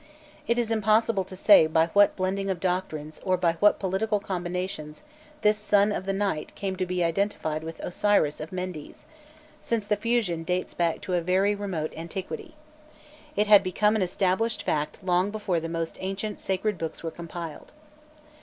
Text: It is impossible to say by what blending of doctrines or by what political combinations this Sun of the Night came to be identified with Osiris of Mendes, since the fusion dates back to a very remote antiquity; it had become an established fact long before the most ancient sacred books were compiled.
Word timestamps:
It 0.47 0.57
is 0.57 0.71
impossible 0.71 1.23
to 1.25 1.35
say 1.35 1.67
by 1.67 1.89
what 1.93 2.15
blending 2.15 2.49
of 2.49 2.59
doctrines 2.59 3.21
or 3.23 3.37
by 3.37 3.53
what 3.59 3.77
political 3.77 4.19
combinations 4.19 5.03
this 5.43 5.59
Sun 5.59 5.91
of 5.91 6.05
the 6.05 6.11
Night 6.27 6.55
came 6.55 6.75
to 6.77 6.87
be 6.87 7.03
identified 7.03 7.63
with 7.63 7.79
Osiris 7.81 8.39
of 8.39 8.51
Mendes, 8.51 9.05
since 9.61 9.85
the 9.85 9.95
fusion 9.95 10.41
dates 10.43 10.73
back 10.73 11.01
to 11.01 11.13
a 11.13 11.21
very 11.21 11.53
remote 11.53 11.93
antiquity; 11.95 12.55
it 13.35 13.45
had 13.45 13.61
become 13.61 13.95
an 13.95 14.01
established 14.01 14.63
fact 14.63 15.03
long 15.03 15.29
before 15.29 15.59
the 15.59 15.69
most 15.69 15.99
ancient 16.01 16.39
sacred 16.39 16.79
books 16.79 17.03
were 17.03 17.11
compiled. 17.11 17.71